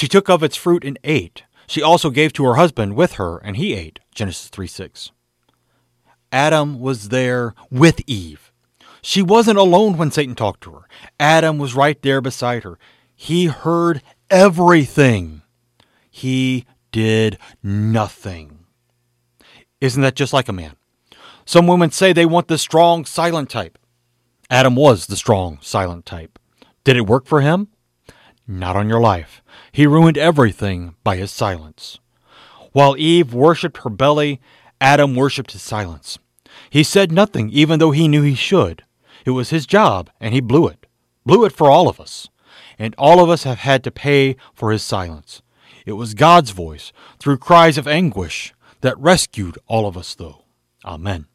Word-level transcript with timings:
She 0.00 0.08
took 0.08 0.30
of 0.30 0.42
its 0.42 0.56
fruit 0.56 0.82
and 0.82 0.98
ate. 1.04 1.42
She 1.66 1.82
also 1.82 2.08
gave 2.08 2.32
to 2.32 2.44
her 2.46 2.54
husband 2.54 2.96
with 2.96 3.16
her, 3.16 3.36
and 3.36 3.58
he 3.58 3.74
ate. 3.74 4.00
Genesis 4.14 4.48
3 4.48 4.66
6. 4.66 5.10
Adam 6.32 6.80
was 6.80 7.10
there 7.10 7.54
with 7.70 8.00
Eve. 8.06 8.50
She 9.02 9.20
wasn't 9.20 9.58
alone 9.58 9.98
when 9.98 10.10
Satan 10.10 10.34
talked 10.34 10.62
to 10.62 10.70
her. 10.72 10.88
Adam 11.20 11.58
was 11.58 11.74
right 11.74 12.00
there 12.00 12.22
beside 12.22 12.64
her. 12.64 12.78
He 13.14 13.44
heard 13.44 14.00
everything. 14.30 15.42
He 16.10 16.64
did 16.92 17.36
nothing. 17.62 18.60
Isn't 19.82 20.00
that 20.00 20.16
just 20.16 20.32
like 20.32 20.48
a 20.48 20.54
man? 20.54 20.76
Some 21.44 21.66
women 21.66 21.90
say 21.90 22.14
they 22.14 22.24
want 22.24 22.48
the 22.48 22.56
strong, 22.56 23.04
silent 23.04 23.50
type. 23.50 23.76
Adam 24.48 24.76
was 24.76 25.08
the 25.08 25.16
strong, 25.16 25.58
silent 25.60 26.06
type. 26.06 26.38
Did 26.84 26.96
it 26.96 27.06
work 27.06 27.26
for 27.26 27.42
him? 27.42 27.68
Not 28.50 28.74
on 28.74 28.88
your 28.88 29.00
life. 29.00 29.42
He 29.70 29.86
ruined 29.86 30.18
everything 30.18 30.96
by 31.04 31.14
his 31.14 31.30
silence. 31.30 32.00
While 32.72 32.96
Eve 32.96 33.32
worshipped 33.32 33.78
her 33.84 33.90
belly, 33.90 34.40
Adam 34.80 35.14
worshipped 35.14 35.52
his 35.52 35.62
silence. 35.62 36.18
He 36.68 36.82
said 36.82 37.12
nothing, 37.12 37.50
even 37.50 37.78
though 37.78 37.92
he 37.92 38.08
knew 38.08 38.22
he 38.22 38.34
should. 38.34 38.82
It 39.24 39.30
was 39.30 39.50
his 39.50 39.66
job, 39.66 40.10
and 40.20 40.34
he 40.34 40.40
blew 40.40 40.66
it. 40.66 40.86
Blew 41.24 41.44
it 41.44 41.52
for 41.52 41.70
all 41.70 41.88
of 41.88 42.00
us. 42.00 42.28
And 42.76 42.92
all 42.98 43.22
of 43.22 43.30
us 43.30 43.44
have 43.44 43.58
had 43.58 43.84
to 43.84 43.92
pay 43.92 44.34
for 44.52 44.72
his 44.72 44.82
silence. 44.82 45.42
It 45.86 45.92
was 45.92 46.14
God's 46.14 46.50
voice, 46.50 46.92
through 47.20 47.38
cries 47.38 47.78
of 47.78 47.86
anguish, 47.86 48.52
that 48.80 48.98
rescued 48.98 49.58
all 49.68 49.86
of 49.86 49.96
us, 49.96 50.16
though. 50.16 50.42
Amen. 50.84 51.29